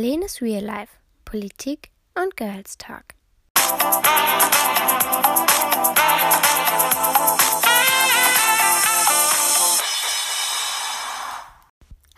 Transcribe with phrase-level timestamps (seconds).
[0.00, 0.92] Lenes Real Life,
[1.24, 3.02] Politik und Girls Talk.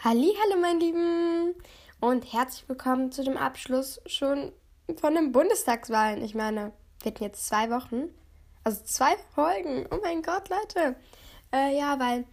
[0.05, 1.55] Halli, hallo mein Lieben
[2.01, 4.53] und herzlich willkommen zu dem Abschluss schon
[5.01, 6.23] von den Bundestagswahlen.
[6.23, 8.11] Ich meine, wir hatten jetzt zwei Wochen,
[8.63, 9.87] also zwei Folgen.
[9.91, 10.97] Oh mein Gott, Leute.
[11.51, 12.27] Äh, ja, weil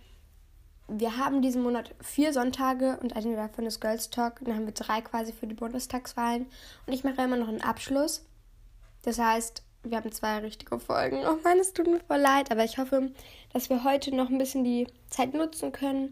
[0.88, 4.39] wir haben diesen Monat vier Sonntage und eine davon ist Girls Talk.
[4.41, 6.47] Dann haben wir drei quasi für die Bundestagswahlen.
[6.86, 8.25] Und ich mache immer noch einen Abschluss.
[9.01, 11.23] Das heißt, wir haben zwei richtige Folgen.
[11.28, 13.11] Oh Mann, es tut mir voll leid, aber ich hoffe,
[13.54, 16.11] dass wir heute noch ein bisschen die Zeit nutzen können.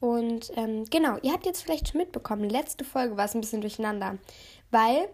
[0.00, 3.60] Und ähm, genau, ihr habt jetzt vielleicht schon mitbekommen, letzte Folge war es ein bisschen
[3.60, 4.16] durcheinander,
[4.70, 5.08] weil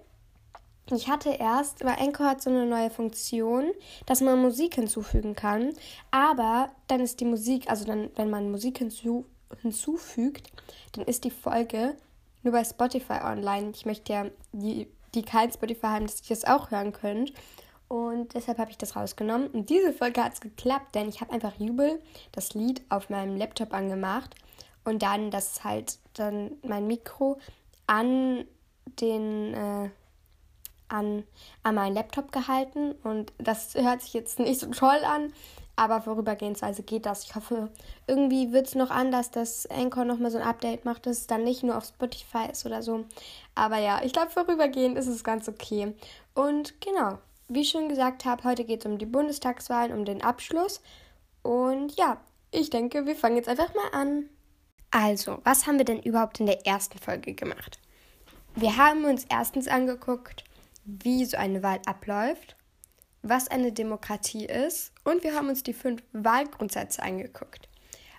[0.95, 3.73] ich hatte erst, weil Anchor hat so eine neue Funktion,
[4.07, 5.73] dass man Musik hinzufügen kann.
[6.13, 9.27] Aber dann ist die Musik, also dann, wenn man Musik hinzu,
[9.63, 10.53] hinzufügt,
[10.93, 11.97] dann ist die Folge
[12.43, 13.73] nur bei Spotify online.
[13.75, 17.33] Ich möchte ja die, die kein Spotify haben, dass ihr das auch hören könnt.
[17.89, 19.49] Und deshalb habe ich das rausgenommen.
[19.49, 22.01] Und diese Folge hat es geklappt, denn ich habe einfach Jubel,
[22.33, 24.35] das Lied, auf meinem Laptop angemacht.
[24.85, 27.39] Und dann das halt dann mein Mikro
[27.89, 28.45] an
[29.01, 29.55] den.
[29.55, 29.91] Äh,
[30.89, 31.25] an,
[31.63, 35.33] an meinen Laptop gehalten und das hört sich jetzt nicht so toll an,
[35.77, 37.25] aber vorübergehensweise geht das.
[37.25, 37.69] Ich hoffe,
[38.07, 41.45] irgendwie wird es noch anders, dass Anchor nochmal so ein Update macht, dass es dann
[41.45, 43.05] nicht nur auf Spotify ist oder so.
[43.55, 45.95] Aber ja, ich glaube, vorübergehend ist es ganz okay.
[46.35, 50.23] Und genau, wie ich schon gesagt habe, heute geht es um die Bundestagswahlen, um den
[50.23, 50.81] Abschluss.
[51.43, 52.17] Und ja,
[52.51, 54.31] ich denke, wir fangen jetzt einfach mal an.
[54.91, 57.79] Also, was haben wir denn überhaupt in der ersten Folge gemacht?
[58.55, 60.43] Wir haben uns erstens angeguckt,
[60.87, 62.57] wie so eine Wahl abläuft,
[63.23, 67.69] was eine Demokratie ist und wir haben uns die fünf Wahlgrundsätze angeguckt.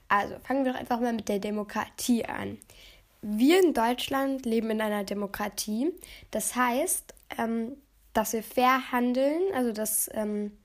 [0.10, 2.58] Also fangen wir doch einfach mal mit der Demokratie an.
[3.22, 5.92] Wir in Deutschland leben in einer Demokratie.
[6.32, 7.78] Das heißt, ähm,
[8.14, 10.58] dass wir fair handeln, also dass, ähm,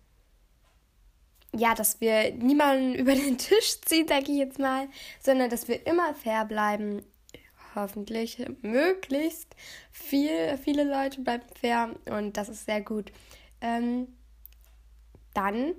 [1.55, 4.89] ja, dass wir niemanden über den Tisch ziehen, sage ich jetzt mal,
[5.21, 7.03] sondern dass wir immer fair bleiben,
[7.75, 9.55] hoffentlich möglichst
[9.91, 13.13] viel, viele Leute bleiben fair und das ist sehr gut.
[13.61, 14.09] Ähm,
[15.35, 15.75] dann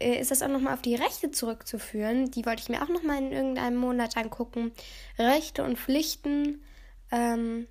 [0.00, 2.30] äh, ist das auch nochmal auf die Rechte zurückzuführen.
[2.30, 4.72] Die wollte ich mir auch nochmal in irgendeinem Monat angucken.
[5.18, 6.62] Rechte und Pflichten
[7.12, 7.66] ähm,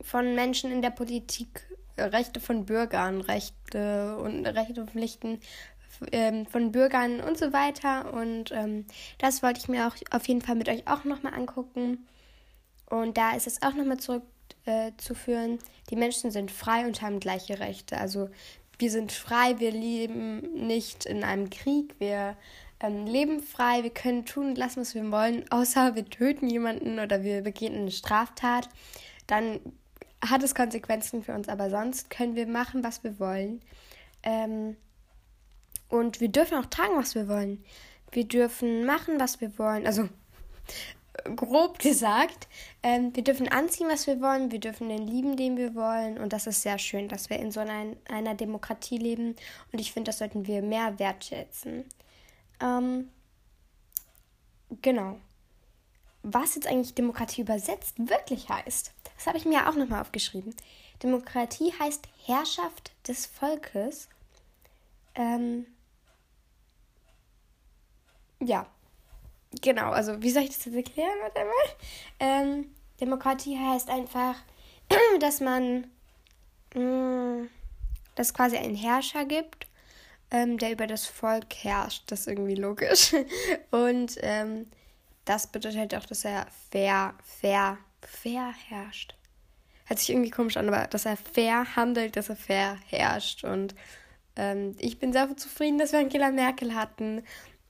[0.00, 1.66] von Menschen in der Politik,
[1.96, 5.40] Rechte von Bürgern, Rechte und Rechte und Pflichten
[6.12, 8.12] ähm, von Bürgern und so weiter.
[8.12, 8.86] Und ähm,
[9.18, 12.06] das wollte ich mir auch auf jeden Fall mit euch auch nochmal angucken.
[12.86, 17.58] Und da ist es auch nochmal zurückzuführen, äh, die Menschen sind frei und haben gleiche
[17.60, 17.98] Rechte.
[17.98, 18.28] Also
[18.78, 22.36] wir sind frei, wir leben nicht in einem Krieg, wir
[22.80, 26.98] ähm, leben frei, wir können tun und lassen, was wir wollen, außer wir töten jemanden
[26.98, 28.68] oder wir begehen eine Straftat.
[29.26, 29.60] Dann
[30.20, 33.60] hat es Konsequenzen für uns, aber sonst können wir machen, was wir wollen.
[34.22, 34.76] Ähm,
[35.88, 37.62] und wir dürfen auch tragen, was wir wollen.
[38.10, 39.86] Wir dürfen machen, was wir wollen.
[39.86, 40.08] Also
[41.36, 42.48] grob gesagt.
[42.82, 46.18] Ähm, wir dürfen anziehen, was wir wollen, wir dürfen den lieben, den wir wollen.
[46.18, 49.36] Und das ist sehr schön, dass wir in so einer, einer Demokratie leben.
[49.72, 51.84] Und ich finde, das sollten wir mehr wertschätzen.
[52.60, 53.10] Ähm,
[54.82, 55.18] genau.
[56.22, 60.54] Was jetzt eigentlich Demokratie übersetzt wirklich heißt, das habe ich mir auch nochmal aufgeschrieben.
[61.02, 64.08] Demokratie heißt Herrschaft des Volkes.
[65.14, 65.66] Ähm,
[68.40, 68.66] ja,
[69.60, 71.18] genau, also wie soll ich das jetzt erklären?
[71.20, 71.76] Warte mal.
[72.20, 72.66] Ähm,
[73.00, 74.36] Demokratie heißt einfach,
[75.20, 75.86] dass man,
[76.74, 77.48] mh, mm,
[78.14, 79.66] dass quasi einen Herrscher gibt,
[80.30, 82.04] ähm, der über das Volk herrscht.
[82.06, 83.14] Das ist irgendwie logisch.
[83.70, 84.66] Und ähm,
[85.24, 89.14] das bedeutet auch, dass er fair, fair, fair herrscht.
[89.86, 93.44] Hört sich irgendwie komisch an, aber dass er fair handelt, dass er fair herrscht.
[93.44, 93.74] Und
[94.36, 97.22] ähm, ich bin sehr zufrieden, dass wir Angela Merkel hatten.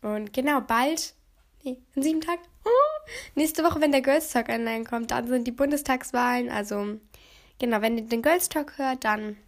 [0.02, 1.14] Und genau, bald
[1.64, 2.42] Nee, in sieben Tagen.
[2.66, 6.50] Oh, nächste Woche, wenn der Girls Talk online kommt, dann sind die Bundestagswahlen.
[6.50, 6.98] Also,
[7.58, 9.38] genau, wenn ihr den Girls Talk hört, dann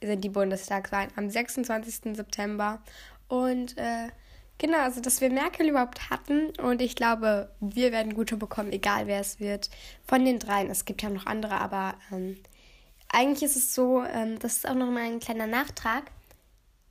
[0.00, 2.16] sind die Bundestagswahlen am 26.
[2.16, 2.80] September.
[3.26, 4.10] Und äh,
[4.58, 6.50] genau, also dass wir Merkel überhaupt hatten.
[6.60, 9.70] Und ich glaube, wir werden gute bekommen, egal wer es wird.
[10.06, 10.70] Von den dreien.
[10.70, 12.36] Es gibt ja noch andere, aber ähm,
[13.08, 16.12] eigentlich ist es so, ähm, das ist auch noch mal ein kleiner Nachtrag.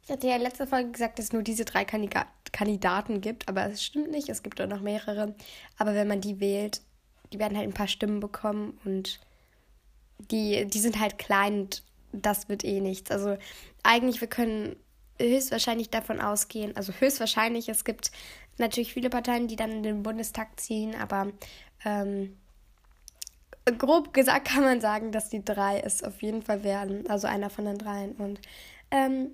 [0.03, 3.83] Ich hatte ja letzte Folge gesagt, dass nur diese drei Kandidaten Kandidaten gibt, aber es
[3.83, 5.35] stimmt nicht, es gibt auch noch mehrere.
[5.77, 6.81] Aber wenn man die wählt,
[7.33, 9.19] die werden halt ein paar Stimmen bekommen und
[10.31, 11.83] die, die sind halt klein und
[12.13, 13.11] das wird eh nichts.
[13.11, 13.37] Also
[13.81, 14.77] eigentlich, wir können
[15.19, 18.11] höchstwahrscheinlich davon ausgehen, also höchstwahrscheinlich, es gibt
[18.57, 21.31] natürlich viele Parteien, die dann in den Bundestag ziehen, aber
[21.83, 22.37] ähm,
[23.77, 27.09] grob gesagt kann man sagen, dass die drei es auf jeden Fall werden.
[27.09, 28.13] Also einer von den dreien.
[28.13, 28.39] Und
[28.91, 29.31] ähm,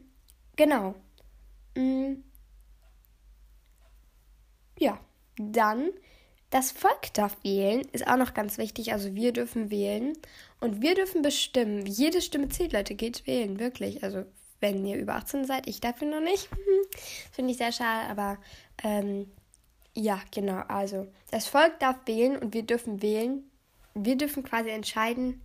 [0.56, 0.96] genau.
[1.76, 2.24] Mhm.
[4.80, 5.00] Ja,
[5.38, 5.92] dann
[6.50, 8.92] das Volk darf wählen, ist auch noch ganz wichtig.
[8.94, 10.18] Also wir dürfen wählen
[10.60, 11.86] und wir dürfen bestimmen.
[11.86, 14.04] Jede Stimme zählt, Leute, geht wählen, wirklich.
[14.04, 14.26] Also
[14.60, 16.50] wenn ihr über 18 seid, ich dafür noch nicht.
[17.32, 18.40] Finde ich sehr schade, aber
[18.84, 19.30] ähm,
[19.94, 20.64] ja, genau.
[20.68, 23.44] Also das Volk darf wählen und wir dürfen wählen.
[23.94, 25.42] Wir dürfen quasi entscheiden,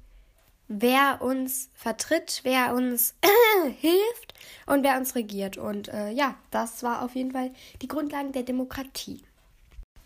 [0.69, 3.15] wer uns vertritt, wer uns
[3.81, 4.35] hilft
[4.67, 5.57] und wer uns regiert.
[5.57, 7.53] Und äh, ja, das war auf jeden Fall
[7.83, 9.23] die Grundlagen der Demokratie.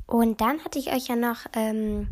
[0.06, 2.08] Und dann hatte ich euch ja noch ähm,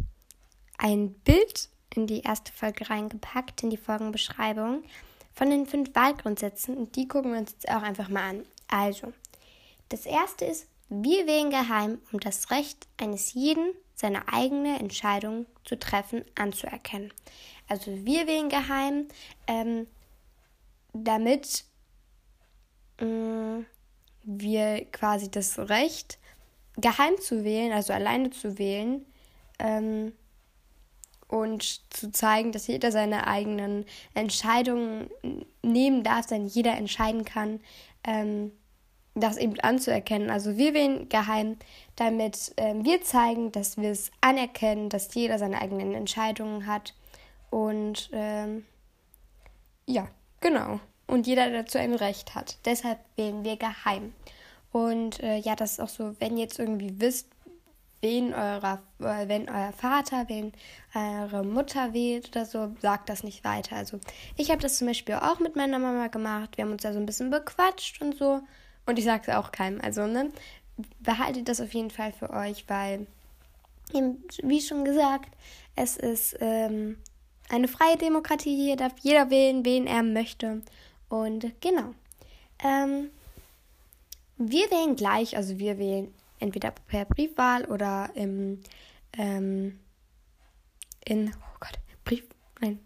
[0.79, 4.85] ein Bild in die erste Folge reingepackt, in die Folgenbeschreibung,
[5.33, 6.77] von den fünf Wahlgrundsätzen.
[6.77, 8.47] Und die gucken wir uns jetzt auch einfach mal an.
[8.69, 9.13] Also,
[9.89, 15.79] das erste ist, wir wählen geheim, um das Recht eines jeden, seine eigene Entscheidung zu
[15.79, 17.13] treffen, anzuerkennen.
[17.69, 19.09] Also wir wählen geheim,
[19.47, 19.87] ähm,
[20.95, 21.65] damit
[22.99, 23.65] äh,
[24.23, 26.19] wir quasi das Recht
[26.77, 29.05] geheim zu wählen, also alleine zu wählen
[29.59, 30.13] ähm,
[31.29, 33.85] und zu zeigen, dass jeder seine eigenen
[34.15, 35.11] Entscheidungen
[35.63, 37.61] nehmen darf, dann jeder entscheiden kann,
[38.05, 38.53] ähm,
[39.21, 40.31] das eben anzuerkennen.
[40.31, 41.57] Also wir wählen geheim,
[41.97, 46.95] damit ähm, wir zeigen, dass wir es anerkennen, dass jeder seine eigenen Entscheidungen hat
[47.51, 48.65] und ähm,
[49.87, 50.09] ja,
[50.41, 50.81] genau.
[51.07, 52.59] Und jeder dazu ein Recht hat.
[52.65, 54.13] Deshalb wählen wir geheim.
[54.73, 57.29] Und äh, ja, das ist auch so, wenn ihr jetzt irgendwie wisst,
[58.03, 60.53] wen eurer, äh, wenn euer Vater, wen
[60.95, 63.77] eure Mutter wählt oder so, sagt das nicht weiter.
[63.77, 64.01] Also
[64.37, 66.57] ich habe das zum Beispiel auch mit meiner Mama gemacht.
[66.57, 68.41] Wir haben uns da so ein bisschen bequatscht und so.
[68.87, 69.81] Und ich sage es auch keinem.
[69.81, 70.31] Also, ne,
[71.01, 73.07] behaltet das auf jeden Fall für euch, weil,
[73.93, 75.35] wie schon gesagt,
[75.75, 76.99] es ist ähm,
[77.49, 78.57] eine freie Demokratie.
[78.57, 80.63] Hier darf jeder wählen, wen er möchte.
[81.09, 81.95] Und genau.
[82.63, 83.11] Ähm,
[84.39, 88.61] wir wählen gleich, also wir wählen entweder per Briefwahl oder im,
[89.17, 89.79] ähm,
[91.05, 92.25] in, oh Gott, Brief,
[92.61, 92.79] nein,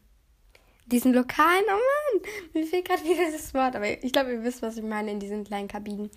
[0.90, 4.62] diesen lokalen, oh Mann, mir fehlt gerade wieder das Wort, aber ich glaube, ihr wisst,
[4.62, 6.10] was ich meine, in diesen kleinen Kabinen.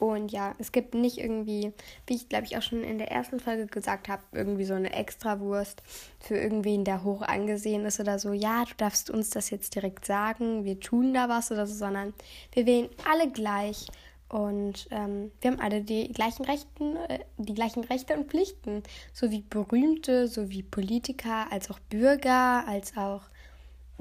[0.00, 1.74] Und ja, es gibt nicht irgendwie,
[2.06, 4.94] wie ich glaube ich auch schon in der ersten Folge gesagt habe, irgendwie so eine
[4.94, 5.82] Extrawurst
[6.18, 8.32] für irgendwen, der hoch angesehen ist oder so.
[8.32, 12.14] Ja, du darfst uns das jetzt direkt sagen, wir tun da was oder so, sondern
[12.52, 13.88] wir wählen alle gleich
[14.30, 18.82] und ähm, wir haben alle die gleichen Rechten, äh, die gleichen Rechte und Pflichten,
[19.12, 23.22] so wie Berühmte, so wie Politiker, als auch Bürger, als auch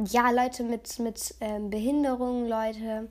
[0.08, 3.10] ja Leute mit mit ähm, Behinderungen, Leute,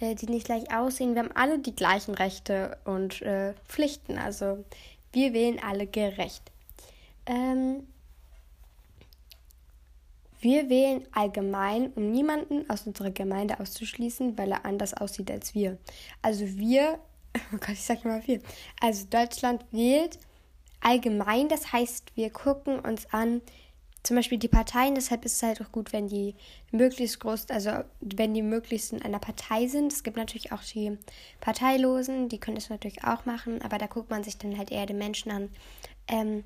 [0.00, 1.14] äh, die nicht gleich aussehen.
[1.14, 4.18] Wir haben alle die gleichen Rechte und äh, Pflichten.
[4.18, 4.64] Also
[5.12, 6.42] wir wählen alle gerecht.
[7.26, 7.86] Ähm,
[10.40, 15.78] wir wählen allgemein, um niemanden aus unserer Gemeinde auszuschließen, weil er anders aussieht als wir.
[16.22, 16.98] Also wir,
[17.52, 18.40] oh Gott, ich sag mal viel.
[18.80, 20.18] Also Deutschland wählt
[20.80, 23.42] allgemein, das heißt, wir gucken uns an,
[24.02, 26.34] zum Beispiel die Parteien, deshalb ist es halt auch gut, wenn die
[26.70, 29.92] möglichst groß, also wenn die möglichst in einer Partei sind.
[29.92, 30.96] Es gibt natürlich auch die
[31.40, 34.86] Parteilosen, die können das natürlich auch machen, aber da guckt man sich dann halt eher
[34.86, 35.50] den Menschen an.
[36.06, 36.44] Ähm,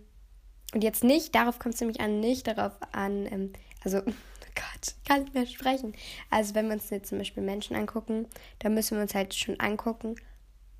[0.74, 3.52] und jetzt nicht, darauf kommt es nämlich an, nicht darauf an, ähm,
[3.84, 4.12] also, oh
[4.54, 5.94] Gott, kann nicht mehr sprechen.
[6.30, 8.26] Also, wenn wir uns jetzt zum Beispiel Menschen angucken,
[8.58, 10.16] dann müssen wir uns halt schon angucken,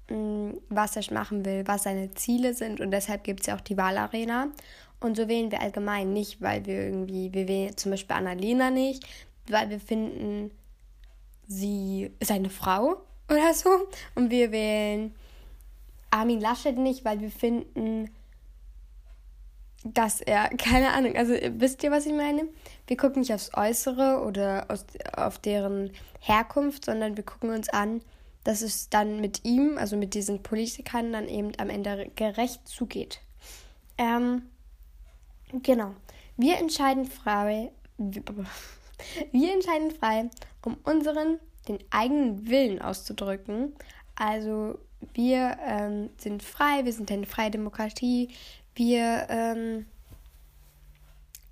[0.09, 2.81] mm, was er machen will, was seine Ziele sind.
[2.81, 4.49] Und deshalb gibt es ja auch die Wahlarena.
[5.03, 9.05] Und so wählen wir allgemein nicht, weil wir irgendwie, wir wählen zum Beispiel Annalena nicht,
[9.49, 10.53] weil wir finden,
[11.47, 13.69] sie ist eine Frau oder so.
[14.15, 15.15] Und wir wählen
[16.11, 18.11] Armin Laschet nicht, weil wir finden,
[19.85, 22.47] dass er, keine Ahnung, also wisst ihr, was ich meine?
[22.87, 25.91] Wir gucken nicht aufs Äußere oder aus, auf deren
[26.21, 28.03] Herkunft, sondern wir gucken uns an,
[28.45, 33.21] dass es dann mit ihm, also mit diesen Politikern, dann eben am Ende gerecht zugeht.
[33.99, 34.43] Ähm,
[35.63, 35.95] genau.
[36.37, 40.31] Wir entscheiden frei, wir entscheiden frei,
[40.65, 43.75] um unseren, den eigenen Willen auszudrücken.
[44.15, 44.79] Also
[45.15, 48.29] wir ähm, sind frei, wir sind eine freie Demokratie,
[48.75, 49.87] wir, ähm,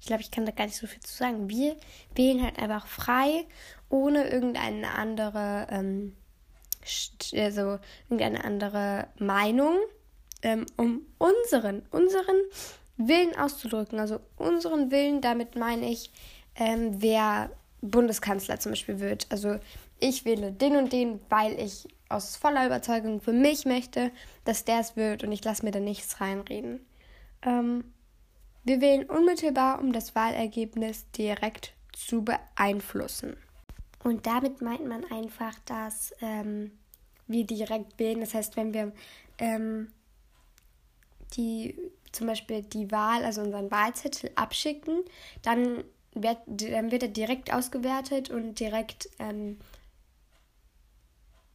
[0.00, 1.48] ich glaube, ich kann da gar nicht so viel zu sagen.
[1.50, 1.76] Wir
[2.14, 3.46] wählen halt einfach frei,
[3.90, 6.16] ohne irgendeine andere, ähm,
[7.34, 7.78] also
[8.08, 9.76] irgendeine andere Meinung,
[10.42, 12.36] ähm, um unseren, unseren
[13.08, 13.98] Willen auszudrücken.
[13.98, 16.10] Also unseren Willen, damit meine ich,
[16.54, 19.26] ähm, wer Bundeskanzler zum Beispiel wird.
[19.30, 19.58] Also
[19.98, 24.10] ich wähle den und den, weil ich aus voller Überzeugung für mich möchte,
[24.44, 26.80] dass der es wird und ich lasse mir da nichts reinreden.
[27.42, 27.84] Ähm,
[28.64, 33.36] Wir wählen unmittelbar, um das Wahlergebnis direkt zu beeinflussen.
[34.04, 36.72] Und damit meint man einfach, dass ähm,
[37.26, 38.20] wir direkt wählen.
[38.20, 38.92] Das heißt, wenn wir
[39.38, 39.92] ähm,
[41.36, 41.76] die
[42.12, 45.04] zum Beispiel die Wahl, also unseren Wahlzettel abschicken,
[45.42, 49.58] dann wird, dann wird er direkt ausgewertet und direkt, ähm,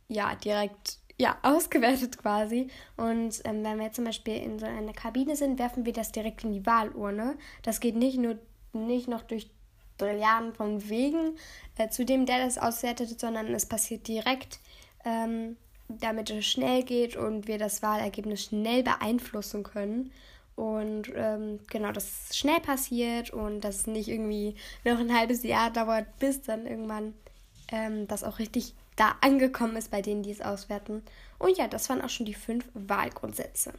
[0.08, 2.70] ja, direkt, ja, ausgewertet quasi.
[2.98, 6.44] Und ähm, wenn wir zum Beispiel in so einer Kabine sind, werfen wir das direkt
[6.44, 7.38] in die Wahlurne.
[7.64, 8.38] Das geht nicht nur
[8.74, 9.50] nicht noch durch
[9.98, 11.38] Trilliarden von Wegen
[11.78, 14.60] äh, zu dem, der das auswertet, sondern es passiert direkt,
[15.06, 15.58] ähm,
[15.88, 20.12] damit es schnell geht und wir das Wahlergebnis schnell beeinflussen können.
[20.56, 25.44] Und ähm, genau, dass es schnell passiert und dass es nicht irgendwie noch ein halbes
[25.44, 27.14] Jahr dauert, bis dann irgendwann
[27.72, 31.04] ähm, das auch richtig da angekommen ist bei denen, die es auswerten.
[31.40, 33.74] Und ja, das waren auch schon die fünf Wahlgrundsätze.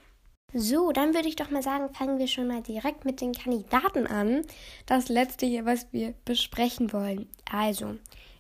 [0.53, 4.07] So, dann würde ich doch mal sagen, fangen wir schon mal direkt mit den Kandidaten
[4.07, 4.43] an.
[4.87, 7.29] Das letzte hier, was wir besprechen wollen.
[7.51, 7.97] Also,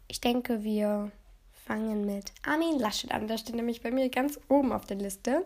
[0.08, 1.10] ich denke, wir
[1.66, 3.26] fangen mit Armin Laschet an.
[3.26, 5.44] Der steht nämlich bei mir ganz oben auf der Liste.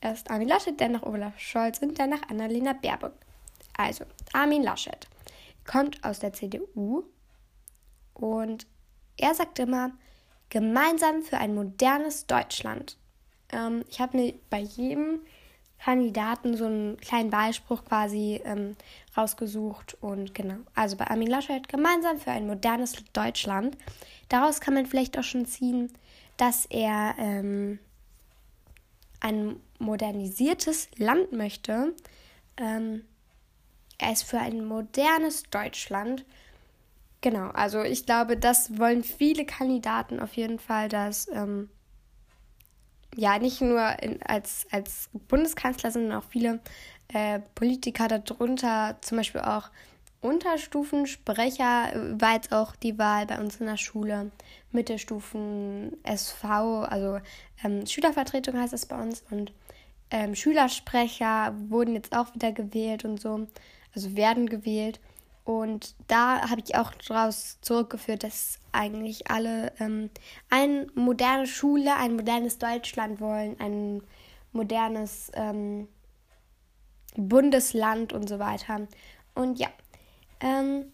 [0.00, 3.12] Erst Armin Laschet, dann nach Olaf Scholz und dann nach Annalena Baerbock.
[3.76, 5.06] Also, Armin Laschet
[5.66, 7.04] kommt aus der CDU
[8.14, 8.66] und
[9.16, 9.92] er sagt immer,
[10.48, 12.96] gemeinsam für ein modernes Deutschland.
[13.52, 15.20] Ähm, ich habe mir bei jedem
[15.82, 18.76] Kandidaten so einen kleinen Wahlspruch quasi ähm,
[19.16, 20.56] rausgesucht und genau.
[20.74, 23.76] Also bei Armin Laschet gemeinsam für ein modernes Deutschland.
[24.28, 25.90] Daraus kann man vielleicht auch schon ziehen,
[26.36, 27.78] dass er ähm,
[29.20, 31.94] ein modernisiertes Land möchte.
[32.56, 33.04] Ähm,
[33.98, 36.24] er ist für ein modernes Deutschland.
[37.20, 41.68] Genau, also ich glaube, das wollen viele Kandidaten auf jeden Fall, dass ähm,
[43.14, 46.60] ja nicht nur in, als, als Bundeskanzler, sondern auch viele
[47.08, 49.70] äh, Politiker darunter, zum Beispiel auch
[50.20, 54.30] Unterstufensprecher, äh, war jetzt auch die Wahl bei uns in der Schule.
[54.72, 57.18] Mittelstufen SV, also
[57.64, 59.52] ähm, Schülervertretung heißt es bei uns und
[60.10, 63.46] ähm, Schülersprecher wurden jetzt auch wieder gewählt und so,
[63.94, 65.00] also werden gewählt.
[65.44, 70.10] Und da habe ich auch daraus zurückgeführt, dass eigentlich alle ähm,
[70.48, 74.02] eine moderne Schule, ein modernes Deutschland wollen, ein
[74.52, 75.88] modernes ähm,
[77.16, 78.86] Bundesland und so weiter.
[79.34, 79.68] Und ja,
[80.40, 80.92] ähm,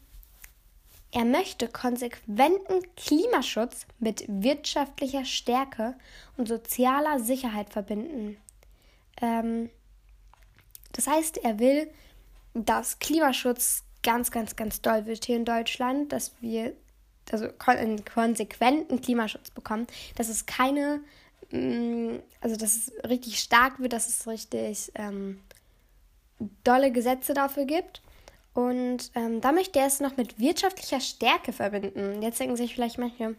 [1.13, 5.95] er möchte konsequenten Klimaschutz mit wirtschaftlicher Stärke
[6.37, 8.37] und sozialer Sicherheit verbinden.
[9.23, 9.71] Ähm,
[10.93, 11.91] das heißt, er will,
[12.55, 16.75] dass Klimaschutz ganz, ganz, ganz doll wird hier in Deutschland, dass wir
[17.31, 21.01] also einen konsequenten Klimaschutz bekommen, dass es keine,
[21.51, 25.41] mm, also dass es richtig stark wird, dass es richtig ähm,
[26.63, 28.03] dolle Gesetze dafür gibt.
[28.57, 32.23] Und ähm, da möchte er es noch mit wirtschaftlicher Stärke verbinden.
[32.23, 33.37] Jetzt denken sich vielleicht manche,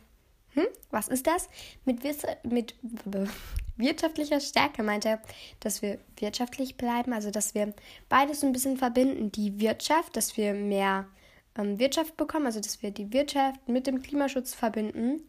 [0.54, 1.50] hm, was ist das?
[1.86, 2.04] Mit,
[2.44, 2.76] mit
[3.78, 5.20] wirtschaftlicher Stärke meint er,
[5.60, 7.74] dass wir wirtschaftlich bleiben, also dass wir
[8.10, 9.32] beides ein bisschen verbinden.
[9.32, 11.08] Die Wirtschaft, dass wir mehr
[11.58, 15.24] ähm, Wirtschaft bekommen, also dass wir die Wirtschaft mit dem Klimaschutz verbinden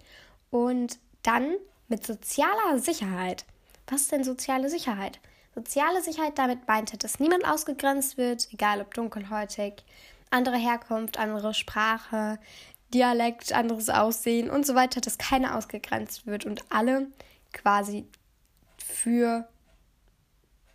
[0.51, 1.55] und dann
[1.89, 3.47] mit sozialer Sicherheit.
[3.87, 5.19] Was ist denn soziale Sicherheit?
[5.59, 9.85] Soziale Sicherheit damit meint er, dass niemand ausgegrenzt wird, egal ob dunkelhäutig,
[10.31, 12.39] andere Herkunft, andere Sprache,
[12.95, 17.09] Dialekt, anderes Aussehen und so weiter, dass keiner ausgegrenzt wird und alle
[17.53, 18.07] quasi
[18.77, 19.49] für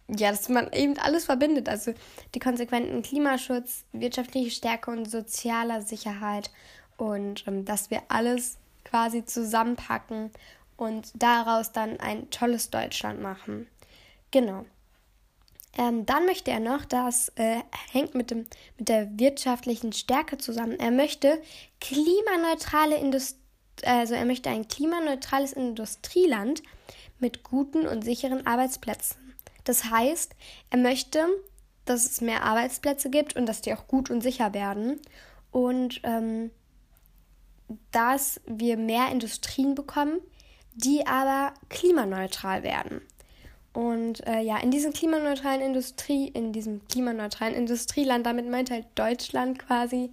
[0.09, 1.69] ja, dass man eben alles verbindet.
[1.69, 1.93] Also
[2.35, 6.51] die konsequenten Klimaschutz, wirtschaftliche Stärke und sozialer Sicherheit
[6.97, 10.29] und ähm, dass wir alles quasi zusammenpacken
[10.75, 13.67] und daraus dann ein tolles Deutschland machen.
[14.31, 14.65] Genau.
[15.77, 17.61] Ähm, dann möchte er noch, das äh,
[17.91, 18.45] hängt mit, dem,
[18.77, 20.79] mit der wirtschaftlichen Stärke zusammen.
[20.79, 21.41] Er möchte
[21.81, 23.39] klimaneutrale Industrie,
[23.83, 26.61] also er möchte ein klimaneutrales Industrieland
[27.19, 29.17] mit guten und sicheren Arbeitsplätzen.
[29.63, 30.35] Das heißt,
[30.69, 31.25] er möchte,
[31.85, 34.99] dass es mehr Arbeitsplätze gibt und dass die auch gut und sicher werden.
[35.51, 36.51] Und ähm,
[37.91, 40.19] dass wir mehr Industrien bekommen,
[40.75, 43.01] die aber klimaneutral werden.
[43.73, 49.57] Und äh, ja, in diesem klimaneutralen Industrie, in diesem klimaneutralen Industrieland, damit meint halt Deutschland
[49.57, 50.11] quasi,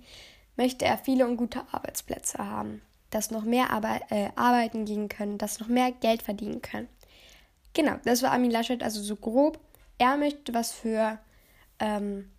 [0.57, 5.37] möchte er viele und gute Arbeitsplätze haben, dass noch mehr Arbe äh, arbeiten gehen können,
[5.37, 6.89] dass noch mehr Geld verdienen können.
[7.75, 9.61] Genau, das war Armin Laschet, also so grob.
[9.99, 11.19] Er möchte was für,
[11.79, 12.31] ähm,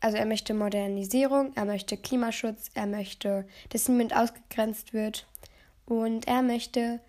[0.00, 5.26] also er möchte Modernisierung, er möchte Klimaschutz, er möchte, dass niemand ausgegrenzt wird
[5.86, 7.00] und er möchte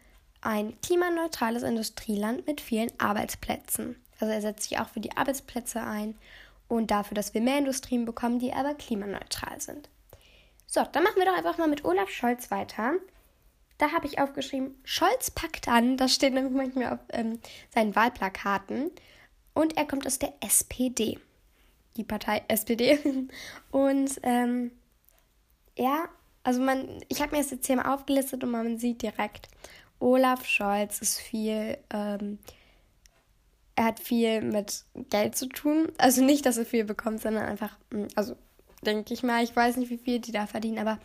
[0.46, 3.96] ein klimaneutrales Industrieland mit vielen Arbeitsplätzen.
[4.20, 6.16] Also er setzt sich auch für die Arbeitsplätze ein
[6.68, 9.90] und dafür, dass wir mehr Industrien bekommen, die aber klimaneutral sind.
[10.68, 12.94] So, dann machen wir doch einfach mal mit Olaf Scholz weiter.
[13.78, 15.98] Da habe ich aufgeschrieben, Scholz packt an.
[15.98, 17.40] Das steht nämlich manchmal auf ähm,
[17.74, 18.92] seinen Wahlplakaten.
[19.54, 21.20] Und er kommt aus der SPD.
[21.98, 22.98] Die Partei SPD.
[23.72, 24.72] Und ähm,
[25.78, 26.10] ja,
[26.44, 29.48] also man, ich habe mir das jetzt hier mal aufgelistet und man sieht direkt,
[30.04, 32.38] Olaf Scholz ist viel, ähm,
[33.76, 35.94] er hat viel mit Geld zu tun.
[35.98, 38.36] Also nicht, dass er viel bekommt, sondern einfach, hm, also
[38.82, 41.00] denke ich mal, ich weiß nicht, wie viel die da verdienen, aber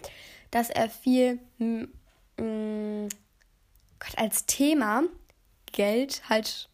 [0.51, 1.93] dass er viel hm,
[2.39, 3.09] mh,
[4.01, 5.05] Gott, als Thema
[5.71, 6.69] Geld halt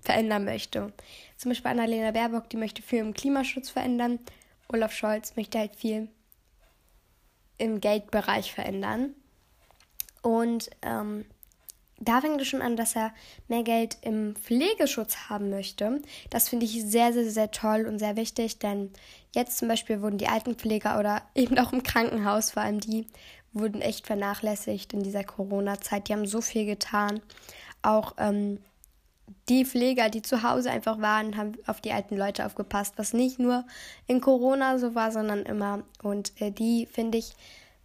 [0.00, 0.92] verändern möchte.
[1.36, 4.20] Zum Beispiel Annalena Baerbock, die möchte viel im Klimaschutz verändern.
[4.68, 6.08] Olaf Scholz möchte halt viel
[7.58, 9.14] im Geldbereich verändern.
[10.22, 11.26] Und ähm,
[12.04, 13.12] da fängt es schon an, dass er
[13.48, 16.02] mehr Geld im Pflegeschutz haben möchte.
[16.30, 18.90] Das finde ich sehr, sehr, sehr toll und sehr wichtig, denn
[19.34, 23.06] jetzt zum Beispiel wurden die Altenpfleger oder eben auch im Krankenhaus, vor allem die,
[23.52, 26.08] wurden echt vernachlässigt in dieser Corona-Zeit.
[26.08, 27.20] Die haben so viel getan.
[27.82, 28.58] Auch ähm,
[29.48, 33.38] die Pfleger, die zu Hause einfach waren, haben auf die alten Leute aufgepasst, was nicht
[33.38, 33.64] nur
[34.06, 35.82] in Corona so war, sondern immer.
[36.02, 37.32] Und äh, die, finde ich,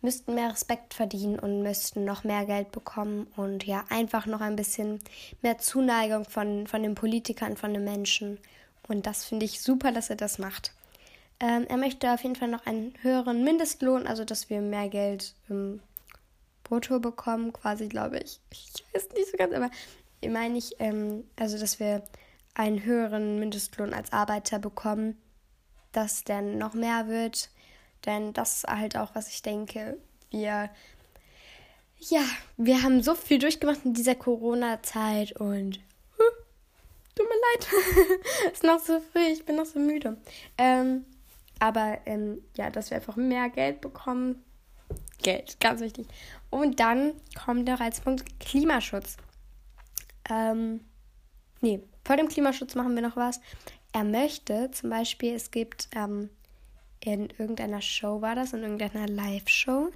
[0.02, 4.56] müssten mehr Respekt verdienen und müssten noch mehr Geld bekommen und ja, einfach noch ein
[4.56, 5.00] bisschen
[5.42, 8.40] mehr Zuneigung von, von den Politikern, von den Menschen.
[8.88, 10.74] Und das finde ich super, dass er das macht.
[11.40, 15.36] Ähm, er möchte auf jeden Fall noch einen höheren Mindestlohn, also dass wir mehr Geld
[15.50, 15.82] im
[16.64, 18.40] Brutto bekommen, quasi, glaube ich.
[18.52, 19.70] Ich weiß nicht so ganz, aber
[20.28, 22.04] meine ich, ähm, also dass wir
[22.56, 25.18] einen höheren Mindestlohn als Arbeiter bekommen,
[25.92, 27.50] dass dann noch mehr wird.
[28.06, 29.98] Denn das ist halt auch, was ich denke.
[30.30, 30.70] Wir,
[31.98, 32.24] ja,
[32.58, 35.80] wir haben so viel durchgemacht in dieser Corona-Zeit und
[37.16, 38.20] tut mir leid.
[38.54, 40.18] ist noch so früh, ich bin noch so müde.
[40.58, 41.06] Ähm,
[41.60, 44.44] aber ähm, ja, dass wir einfach mehr Geld bekommen.
[45.22, 46.08] Geld, ganz wichtig.
[46.50, 47.14] Und dann
[47.44, 49.18] kommt noch als Punkt Klimaschutz.
[50.30, 50.82] Ähm,
[51.62, 53.42] nee, vor dem Klimaschutz machen wir noch was.
[53.94, 56.30] Er möchte zum Beispiel, es gibt ähm,
[57.00, 59.92] in irgendeiner Show war das, in irgendeiner Live-Show.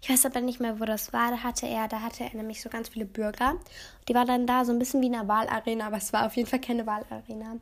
[0.00, 1.30] Ich weiß aber nicht mehr, wo das war.
[1.30, 3.54] Da hatte er, da hatte er nämlich so ganz viele Bürger.
[4.08, 6.36] Die waren dann da so ein bisschen wie in einer Wahlarena, aber es war auf
[6.36, 7.58] jeden Fall keine Wahlarena.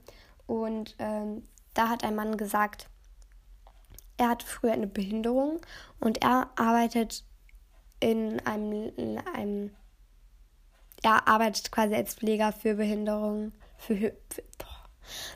[0.47, 1.43] Und ähm,
[1.75, 2.89] da hat ein Mann gesagt,
[4.17, 5.61] er hat früher eine Behinderung
[5.99, 7.25] und er arbeitet
[7.99, 9.71] in einem, in einem
[11.03, 13.97] er arbeitet quasi als Pfleger für Behinderungen, für,
[14.31, 14.43] für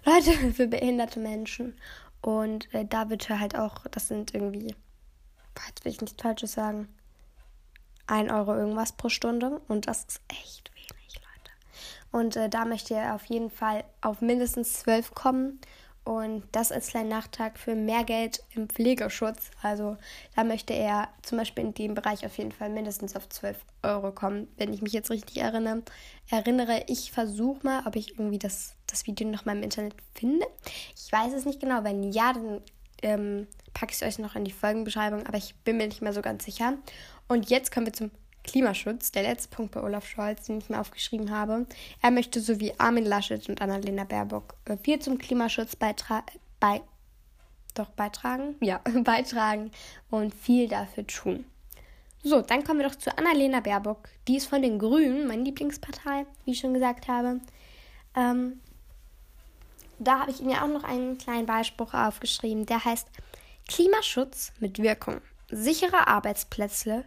[0.04, 1.76] Leute, für behinderte Menschen.
[2.20, 4.74] Und äh, da wird halt auch, das sind irgendwie,
[5.66, 6.88] jetzt will ich nichts Falsches sagen,
[8.06, 9.60] 1 Euro irgendwas pro Stunde.
[9.68, 11.52] Und das ist echt wenig, Leute.
[12.10, 15.60] Und äh, da möchte er auf jeden Fall auf mindestens 12 kommen.
[16.04, 19.50] Und das als kleinen Nachtrag für mehr Geld im Pflegeschutz.
[19.60, 19.98] Also
[20.34, 24.10] da möchte er zum Beispiel in dem Bereich auf jeden Fall mindestens auf 12 Euro
[24.12, 25.82] kommen, wenn ich mich jetzt richtig erinnere.
[26.30, 30.46] Erinnere, ich versuche mal, ob ich irgendwie das, das Video noch mal im Internet finde.
[30.96, 31.84] Ich weiß es nicht genau.
[31.84, 32.60] Wenn ja, dann
[33.02, 36.12] ähm, packe ich es euch noch in die Folgenbeschreibung, aber ich bin mir nicht mehr
[36.12, 36.74] so ganz sicher.
[37.28, 38.10] Und jetzt kommen wir zum
[38.44, 41.66] Klimaschutz, der letzte Punkt bei Olaf Scholz, den ich mir aufgeschrieben habe.
[42.02, 46.26] Er möchte so wie Armin Laschet und Annalena Baerbock äh, viel zum Klimaschutz beitragen.
[46.58, 46.80] Bei
[47.74, 48.56] doch beitragen?
[48.60, 49.70] Ja, beitragen
[50.10, 51.44] und viel dafür tun.
[52.22, 54.08] So, dann kommen wir doch zu Annalena Baerbock.
[54.26, 57.40] Die ist von den Grünen, meine Lieblingspartei, wie ich schon gesagt habe.
[58.16, 58.60] Ähm,
[59.98, 63.08] da habe ich ja auch noch einen kleinen Wahlspruch aufgeschrieben, der heißt
[63.68, 65.20] Klimaschutz mit Wirkung.
[65.50, 67.04] Sichere Arbeitsplätze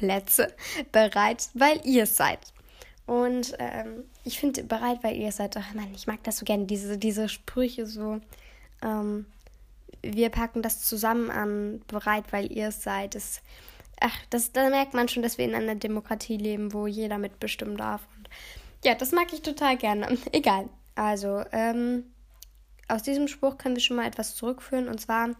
[0.00, 0.54] Plätze
[0.92, 2.40] bereit, weil ihr seid.
[3.06, 5.56] Und ähm, ich finde bereit, weil ihr seid.
[5.56, 8.20] Ach man, ich mag das so gerne, diese, diese Sprüche so.
[8.82, 9.26] Ähm,
[10.02, 13.14] wir packen das zusammen an, bereit, weil ihr seid.
[13.14, 13.42] Das,
[14.00, 17.76] ach, das, da merkt man schon, dass wir in einer Demokratie leben, wo jeder mitbestimmen
[17.76, 18.00] darf.
[18.16, 18.30] Und
[18.84, 20.16] ja, das mag ich total gerne.
[20.32, 20.68] Egal.
[21.00, 22.04] Also, ähm,
[22.86, 25.30] aus diesem Spruch können wir schon mal etwas zurückführen, und zwar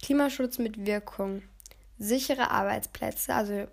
[0.00, 1.42] Klimaschutz mit Wirkung.
[1.98, 3.66] Sichere Arbeitsplätze, also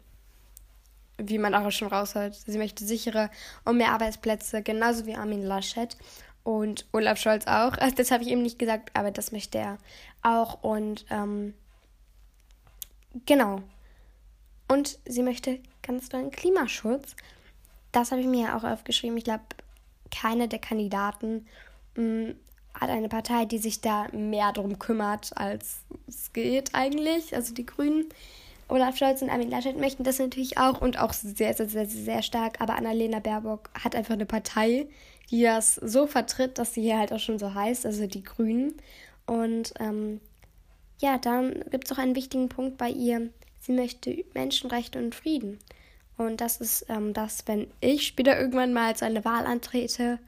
[1.17, 2.35] wie man auch schon raushört.
[2.35, 3.29] Sie möchte sichere
[3.63, 5.95] und mehr Arbeitsplätze, genauso wie Armin Laschet
[6.43, 7.77] und Olaf Scholz auch.
[7.95, 9.77] Das habe ich eben nicht gesagt, aber das möchte er
[10.21, 10.61] auch.
[10.61, 11.53] Und ähm,
[13.25, 13.61] genau.
[14.67, 17.15] Und sie möchte ganz tollen Klimaschutz.
[17.93, 19.15] Das habe ich mir ja auch aufgeschrieben.
[19.15, 19.45] Ich glaube,
[20.11, 21.45] keine der Kandidaten
[21.95, 22.35] mh, mm,
[22.73, 27.35] hat eine Partei, die sich da mehr drum kümmert, als es geht eigentlich.
[27.35, 28.05] Also die Grünen.
[28.69, 32.21] Olaf Scholz und Armin Laschet möchten das natürlich auch und auch sehr, sehr, sehr, sehr
[32.21, 32.61] stark.
[32.61, 34.87] Aber Annalena Baerbock hat einfach eine Partei,
[35.31, 38.75] die das so vertritt, dass sie hier halt auch schon so heißt, also die Grünen.
[39.25, 40.21] Und ähm,
[40.99, 43.29] ja, dann gibt es auch einen wichtigen Punkt bei ihr.
[43.59, 45.59] Sie möchte Menschenrechte und Frieden.
[46.19, 50.19] Und das ist ähm, das, wenn ich später irgendwann mal als eine Wahl antrete.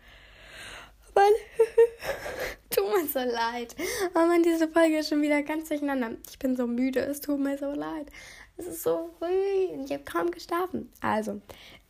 [1.14, 1.26] Mann,
[2.70, 3.76] tut mir so leid.
[4.16, 6.12] Oh Mann, diese Folge ist schon wieder ganz durcheinander.
[6.30, 8.08] Ich bin so müde, es tut mir so leid.
[8.56, 10.90] Es ist so früh und ich habe kaum geschlafen.
[11.02, 11.42] Also,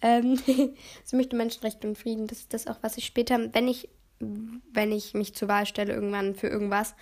[0.02, 0.36] ähm,
[1.04, 2.26] sie möchte Menschenrechte und Frieden.
[2.26, 3.88] Das ist das auch, was ich später, wenn ich,
[4.20, 6.96] wenn ich mich zur Wahl stelle, irgendwann für irgendwas,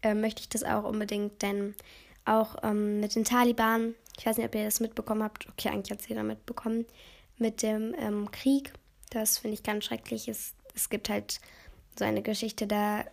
[0.00, 1.74] äh, möchte ich das auch unbedingt, denn
[2.24, 5.90] auch ähm, mit den Taliban, ich weiß nicht, ob ihr das mitbekommen habt, okay, eigentlich
[5.90, 6.86] hat es jeder mitbekommen,
[7.38, 8.72] mit dem ähm, Krieg,
[9.10, 10.28] das finde ich ganz schrecklich.
[10.28, 11.40] Es, es gibt halt
[11.98, 13.04] so eine Geschichte, da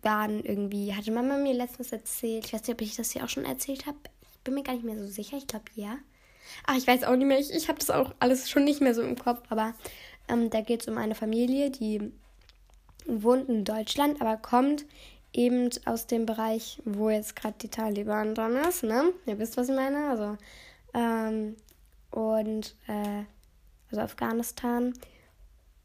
[0.00, 3.28] waren irgendwie, hatte Mama mir letztens erzählt, ich weiß nicht, ob ich das hier auch
[3.28, 3.98] schon erzählt habe,
[4.32, 5.98] ich bin mir gar nicht mehr so sicher, ich glaube ja.
[6.66, 8.94] Ach, ich weiß auch nicht mehr, ich, ich habe das auch alles schon nicht mehr
[8.94, 9.74] so im Kopf, aber
[10.28, 12.12] ähm, da geht es um eine Familie, die
[13.06, 14.84] wohnt in Deutschland, aber kommt
[15.32, 19.12] eben aus dem Bereich, wo jetzt gerade die Taliban dran ist, ne?
[19.26, 20.08] Ihr wisst, was ich meine.
[20.08, 20.36] Also,
[20.94, 21.56] ähm,
[22.10, 23.24] und, äh,
[23.90, 24.92] also Afghanistan.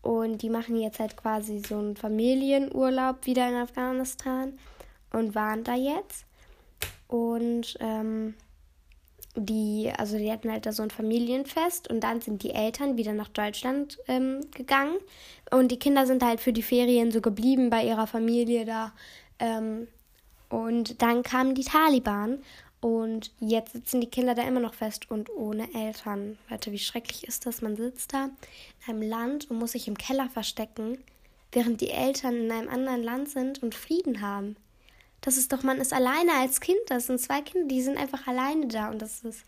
[0.01, 4.57] Und die machen jetzt halt quasi so einen Familienurlaub wieder in Afghanistan
[5.11, 6.25] und waren da jetzt.
[7.07, 8.35] Und, ähm,
[9.39, 13.13] die, also die hatten halt da so ein Familienfest und dann sind die Eltern wieder
[13.13, 14.97] nach Deutschland ähm, gegangen
[15.51, 18.93] und die Kinder sind halt für die Ferien so geblieben bei ihrer Familie da
[19.39, 19.87] ähm,
[20.49, 22.41] und dann kamen die Taliban
[22.79, 26.37] und jetzt sitzen die Kinder da immer noch fest und ohne Eltern.
[26.47, 27.61] Warte, wie schrecklich ist das?
[27.61, 28.31] Man sitzt da in
[28.87, 31.03] einem Land und muss sich im Keller verstecken,
[31.51, 34.55] während die Eltern in einem anderen Land sind und Frieden haben.
[35.21, 36.79] Das ist doch, man ist alleine als Kind.
[36.87, 39.43] Das sind zwei Kinder, die sind einfach alleine da und das ist.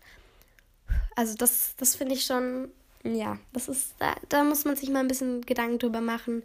[1.14, 2.68] Also, das, das finde ich schon.
[3.04, 3.94] Ja, das ist.
[4.00, 6.42] Da, da muss man sich mal ein bisschen Gedanken drüber machen.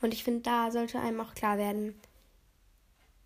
[0.00, 1.98] Und ich finde, da sollte einem auch klar werden,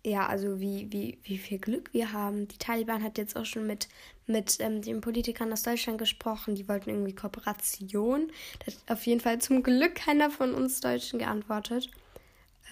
[0.05, 2.47] ja, also wie, wie, wie viel Glück wir haben.
[2.49, 3.87] Die Taliban hat jetzt auch schon mit,
[4.27, 6.55] mit ähm, den Politikern aus Deutschland gesprochen.
[6.55, 8.31] Die wollten irgendwie Kooperation.
[8.59, 11.89] Da hat auf jeden Fall zum Glück keiner von uns Deutschen geantwortet.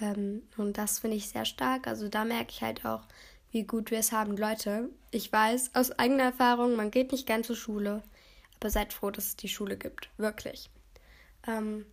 [0.02, 1.88] Ähm, und das finde ich sehr stark.
[1.88, 3.04] Also da merke ich halt auch,
[3.52, 4.36] wie gut wir es haben.
[4.36, 8.04] Leute, ich weiß aus eigener Erfahrung, man geht nicht gern zur Schule.
[8.60, 10.10] Aber seid froh, dass es die Schule gibt.
[10.18, 10.70] Wirklich.
[11.48, 11.86] Ähm,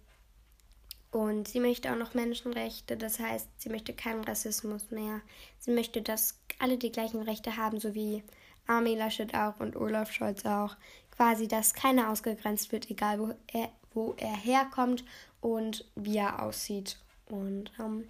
[1.11, 5.23] und sie möchte auch noch Menschenrechte, das heißt, sie möchte keinen Rassismus mehr.
[5.59, 8.23] Sie möchte, dass alle die gleichen Rechte haben, so wie
[8.67, 10.77] Armin Laschet auch und Olaf Scholz auch.
[11.11, 15.05] Quasi, dass keiner ausgegrenzt wird, egal wo er, wo er herkommt
[15.41, 16.99] und wie er aussieht.
[17.27, 18.09] Und ähm,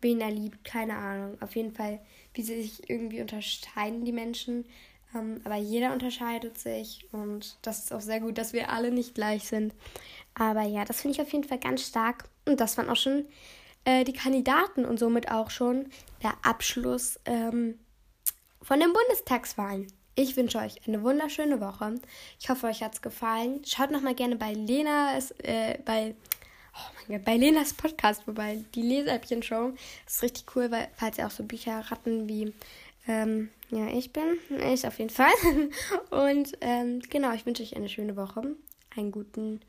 [0.00, 1.40] wen er liebt, keine Ahnung.
[1.42, 2.00] Auf jeden Fall,
[2.32, 4.64] wie sie sich irgendwie unterscheiden, die Menschen.
[5.14, 9.14] Ähm, aber jeder unterscheidet sich und das ist auch sehr gut, dass wir alle nicht
[9.14, 9.74] gleich sind.
[10.34, 12.28] Aber ja, das finde ich auf jeden Fall ganz stark.
[12.48, 13.26] Und das waren auch schon
[13.84, 15.90] äh, die Kandidaten und somit auch schon
[16.22, 17.78] der Abschluss ähm,
[18.62, 19.86] von den Bundestagswahlen.
[20.14, 21.94] Ich wünsche euch eine wunderschöne Woche.
[22.40, 23.62] Ich hoffe, euch hat es gefallen.
[23.64, 26.16] Schaut noch mal gerne bei Lena, äh, bei,
[26.74, 28.64] oh Gott, bei Lenas Podcast vorbei.
[28.74, 29.74] Die Leseäppchen-Show.
[30.04, 32.52] Das ist richtig cool, weil, falls ihr auch so Bücher ratten wie,
[33.06, 34.38] ähm, ja, ich bin.
[34.72, 35.32] Ich auf jeden Fall.
[36.10, 38.56] Und ähm, genau, ich wünsche euch eine schöne Woche.
[38.96, 39.60] Einen guten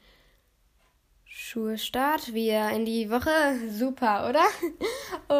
[1.31, 3.29] Schulstart wieder in die Woche.
[3.69, 4.43] Super, oder?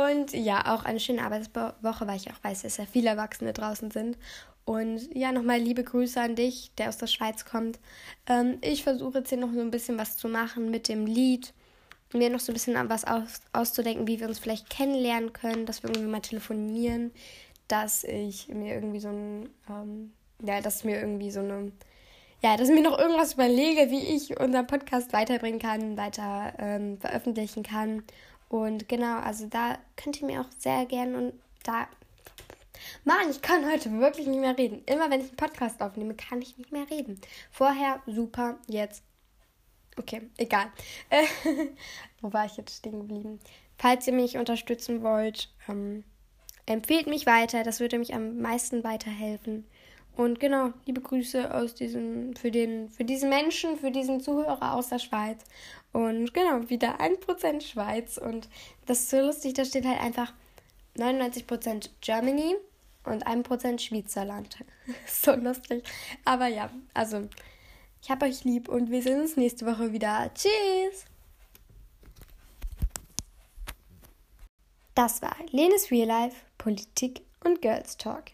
[0.08, 3.90] Und ja, auch eine schöne Arbeitswoche, weil ich auch weiß, dass ja viele Erwachsene draußen
[3.90, 4.18] sind.
[4.66, 7.80] Und ja, nochmal liebe Grüße an dich, der aus der Schweiz kommt.
[8.28, 11.54] Ähm, ich versuche jetzt hier noch so ein bisschen was zu machen mit dem Lied.
[12.14, 15.82] Mir noch so ein bisschen was aus, auszudenken, wie wir uns vielleicht kennenlernen können, dass
[15.82, 17.12] wir irgendwie mal telefonieren,
[17.68, 21.72] dass ich mir irgendwie so ein, ähm, ja, dass mir irgendwie so eine
[22.42, 26.98] ja, dass ich mir noch irgendwas überlege, wie ich unseren Podcast weiterbringen kann, weiter ähm,
[27.00, 28.04] veröffentlichen kann.
[28.48, 31.88] Und genau, also da könnt ihr mir auch sehr gerne und da.
[33.04, 34.84] Mann, ich kann heute wirklich nicht mehr reden.
[34.86, 37.20] Immer wenn ich einen Podcast aufnehme, kann ich nicht mehr reden.
[37.52, 39.04] Vorher super, jetzt.
[39.98, 40.68] Okay, egal.
[42.22, 43.40] Wo war ich jetzt stehen geblieben?
[43.78, 46.06] Falls ihr mich unterstützen wollt, ähm,
[46.66, 47.64] empfehlt mich weiter.
[47.64, 49.66] Das würde mich am meisten weiterhelfen.
[50.20, 54.90] Und genau, liebe Grüße aus diesem, für den, für diesen Menschen, für diesen Zuhörer aus
[54.90, 55.46] der Schweiz.
[55.94, 58.18] Und genau, wieder 1% Schweiz.
[58.18, 58.50] Und
[58.86, 60.34] das ist so lustig, da steht halt einfach
[60.98, 62.58] 99% Germany
[63.06, 64.58] und 1% Schweizerland.
[65.08, 65.86] so lustig.
[66.26, 67.30] Aber ja, also
[68.02, 70.30] ich hab euch lieb und wir sehen uns nächste Woche wieder.
[70.34, 71.06] Tschüss!
[74.96, 78.34] Das war Lenes Real Life, Politik und Girls Talk.